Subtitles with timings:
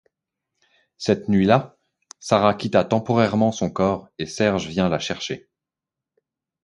[0.97, 1.77] Cette nuit la,
[2.19, 5.47] Sara quitta temporairement son corps et Serge vient la chercher.